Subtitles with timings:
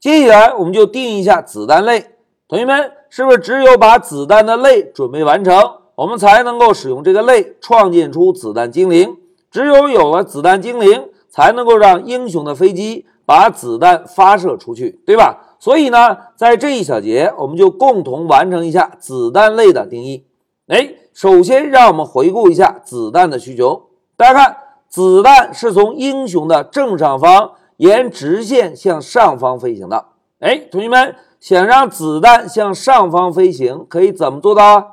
[0.00, 2.06] 接下来我们就定一下子弹类。
[2.46, 9.16] 同学们，是不是只有把子弹的类准备完成，我们才能够使用这个类创建出子弹精灵？
[9.50, 15.56] 只有有了子弹精灵，才能够让英雄的飞机把子弹发射出去，对吧？
[15.58, 20.24] 所以呢，在这一小节，我们就共同完成一下子弹类的定义。
[20.68, 23.88] 哎，首先让我们回顾一下子弹的需求。
[24.16, 24.56] 大家看，
[24.88, 30.04] 子弹是从英雄的正上方沿直线向上方飞行的。
[30.38, 34.86] 哎，同学们，想让子弹向上方飞行，可以怎么做到啊？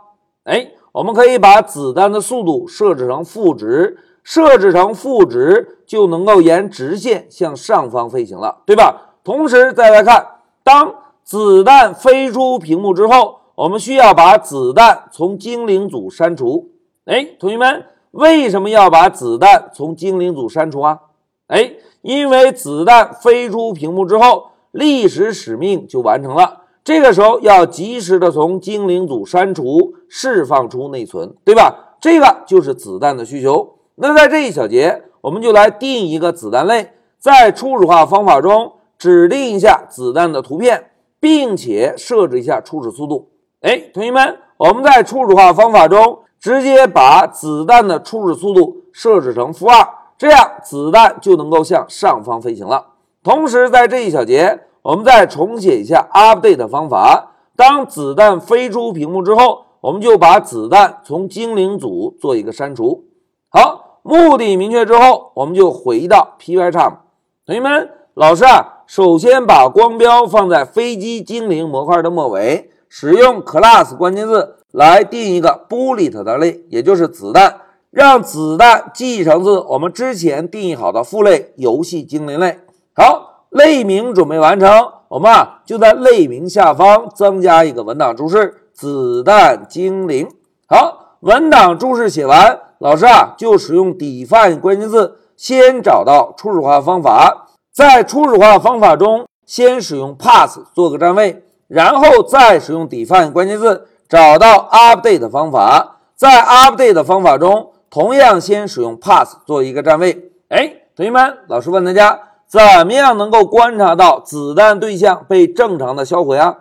[0.45, 3.99] 哎，我们可以把子弹的速度设置成负值。
[4.27, 9.13] 设置成负值，就能够沿直线向上方飞行了，对吧？
[9.23, 10.25] 同时再来看，
[10.63, 16.71] 当子弹飞出屏幕之后，我们需要把子弹从精灵组删除。
[17.05, 21.01] 哎，同学们，为什么要把子弹从精灵组删除啊？
[21.45, 21.73] 哎，
[22.05, 26.61] 因为子弹飞出屏幕之后，历史使命就完成了。
[26.83, 31.95] 这个时候要及时的从精灵组删除，释放出内存，对吧？
[31.99, 33.79] 这个就是子弹的需求。
[33.95, 43.29] 那在这一小节，我们就来定一个子弹类，在初始化方法中指定一下子弹的图片，并且设置一下初始速度。
[43.61, 52.87] 哎，同学们，我们在初始化方法中直接把子弹的初始速度设置成负二，这样子弹就能够向上方飞行了。
[53.23, 57.31] 同时，在这一小节，我们再重写一下 update 方法。
[57.55, 63.05] 当子弹飞出屏幕之后，我们就把子弹从精灵组做一个删除。
[63.49, 63.83] 好。
[64.07, 66.97] 目的明确之后，我们就回到 Pycharm。
[67.43, 77.61] 同学们，老师啊，首先把光标放在飞机精灵模块的末尾，使用 class 关键字来定一个 bullet 的类，也就是子弹，
[77.95, 82.59] 让子弹继承自我们之前定义好的父类游戏精灵类。
[82.93, 84.69] 好，类名准备完成，
[85.07, 90.27] 我们啊就在类名下方增加一个文档注释：子弹精灵。
[90.67, 92.59] 好，文档注释写完。
[92.79, 110.29] 老师啊，就使用 define 关键字，先找到初始化方法，在初始化方法中先使用 pass 做个占位，然后再使用 define 关键字找到 update 方法，在 update 方法中同样先使用 pass 做一个占位。
[110.49, 116.57] 哎，同学们，老师问大家，怎么样能够观察到子弹对象被正常的销毁啊？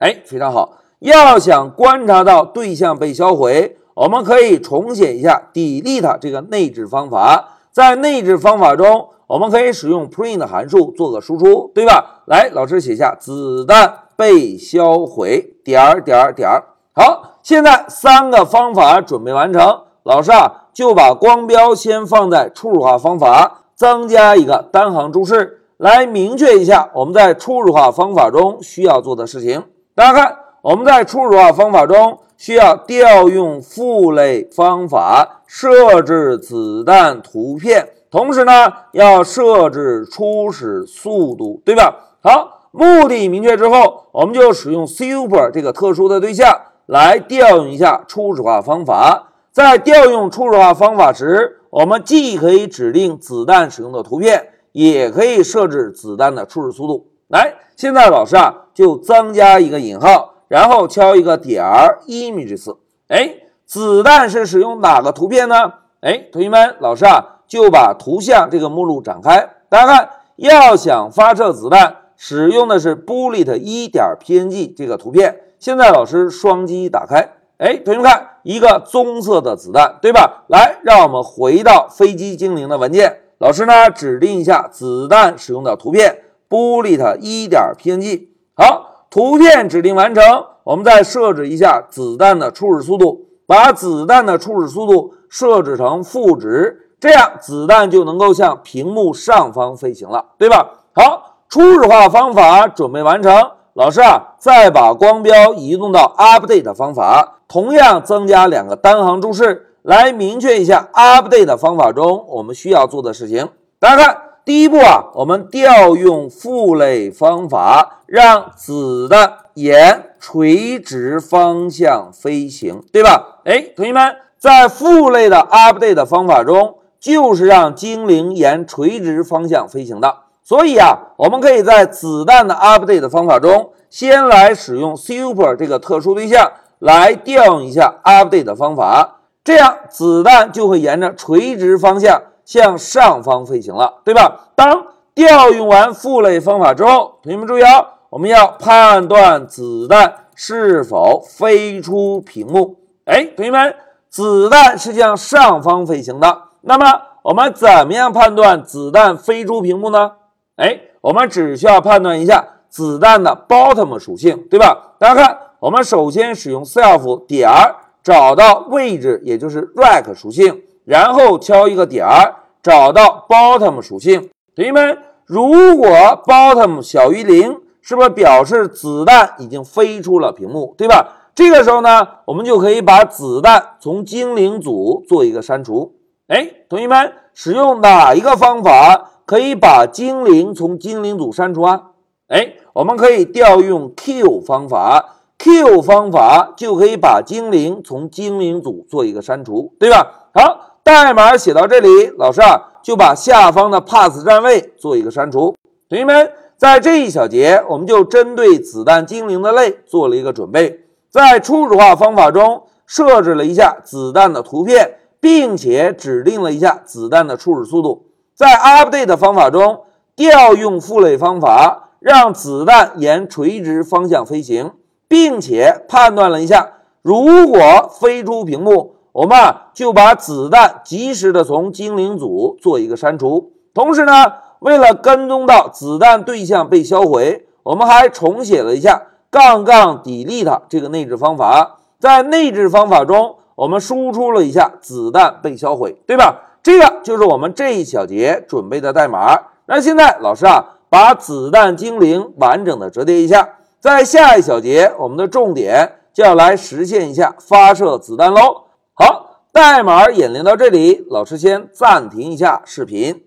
[0.00, 3.78] 哎，非常好，要想观察到对象被销毁。
[3.94, 12.24] 我们可以重写一下 delete 这个内置方法，在内置方法中，我们可以使用 print 函数做个输出，对吧？
[12.26, 16.62] 来，老师写下子弹被销毁点儿点儿点儿。
[16.92, 29.62] 好，现在三个方法准备完成，老师啊就把光标先放在初始化方法，增加一个单行注释，来明确一下我们在初始化方法中需要做的事情。
[29.94, 32.18] 大家看，我们在初始化方法中。
[32.36, 38.52] 需要调用父类方法设置子弹图片，同时呢
[38.90, 41.94] 要设置初始速度，对吧？
[42.20, 49.23] 好，目的明确之后，我们就使用 super 这个特殊的对象来调用一下初始化方法。
[49.54, 57.06] 在调用初始化方法时，我们既可以指定子弹使用的图片，也可以设置子弹的初始速度。
[57.28, 60.34] 来，现在老师啊就增加一个引号。
[60.48, 62.76] 然后敲一个点儿，images。
[63.06, 65.72] 哎，子弹是使用哪个图片呢？
[66.00, 69.50] 哎，同学们，老师啊就把图像这个目录展开。
[69.68, 75.42] 大家看，要想发射子弹，使用的是 bullet 一点 png 这个图片。
[75.60, 80.44] 现在老师双击打开，哎，同学们看，一个棕色的子弹，对吧？
[80.46, 83.18] 来，让我们回到飞机精灵的文件。
[83.38, 88.28] 老师呢，指定一下子弹使用的图片，bullet 一点 png。
[88.54, 88.92] 好。
[89.10, 90.24] 图片指定完成，
[90.64, 100.68] 我们再设置一下子弹的初始速度，把子弹的初始速度设置成负值，这样子弹就能够向屏幕上方飞行了，对吧？
[100.92, 113.48] 好，初始化方法准备完成，老师啊，再把光标移动到 update 方法，同样增加两个单行注释，来明确一下 update 的方法中我们需要做的事情。
[113.78, 114.16] 大家看。
[114.44, 123.38] 第一步啊，我们调用父类方法，让子弹沿垂直方向飞行，对吧？
[123.44, 130.14] 哎，同学们，在父类的 update 方法中，就是让精灵沿垂直方向飞行的。
[130.42, 142.22] 所以啊，我们可以在子弹的 update 方法中，先来使用 super 这个特殊对象来调用一下 update 方法，这样子弹就会沿着垂直方向。
[142.44, 144.50] 向上方飞行了，对吧？
[144.54, 152.76] 当调用完父类方法之后，同学们注意啊，我们要判断子弹是否飞出屏幕。
[153.06, 153.74] 哎，同学们，
[154.10, 160.12] 子弹是向上方飞行的，那么我们怎么样判断子弹飞出屏幕呢？
[160.56, 164.92] 哎，我们只需要判断一下子弹的 bottom 属性，对吧？
[164.98, 174.28] 大家看，我们首先使用 self 点儿找到位置，也就是 rack 属性，然后敲一个点儿找到 bottom 属性。
[174.54, 175.88] 同学们，如果
[176.26, 181.30] bottom 小于零，是不是表示子弹已经飞出了屏幕，对吧？
[181.34, 185.94] 这个时候呢，我们就可以把子弹从精灵组做一个删除。
[186.28, 191.84] 哎，同学们，使用哪一个方法可以把精灵从精灵组删除啊？
[192.28, 195.13] 哎，我们可以调用 Q 方法
[195.44, 200.30] ，Q 方法就可以把精灵从精灵组做一个删除，对吧？
[200.32, 205.54] 好，代码写到这里，老师啊就把下方的 pass 站位做一个删除。
[205.90, 210.80] 同学们，在这一小节，我们就针对子弹精灵的类做了一个准备，
[211.10, 214.98] 在初始化方法中设置了一下子弹的图片。
[215.20, 224.72] 并且指定了一下子弹的初始速度，在 update 方法中调用父类方法，让子弹沿垂直方向飞行，
[225.14, 229.38] 并且判断了一下，如果飞出屏幕，我们
[229.72, 233.52] 就把子弹及时的从精灵组做一个删除。
[233.72, 234.12] 同时呢，
[234.58, 243.36] 为了跟踪到子弹对象被销毁，我们还重写了一下杠杠 delete 这个内置方法，在内置方法中。
[243.54, 246.40] 我们输出了一下子弹被销毁，对吧？
[246.60, 249.38] 这个就是我们这一小节准备的代码。
[249.66, 253.48] 那现在老师啊，把子弹精灵完整的折叠一下，
[253.84, 258.64] 在下一小节我们的重点就要来实现一下发射子弹喽。
[258.94, 263.26] 好，代码演练到这里，老师先暂停一下视频。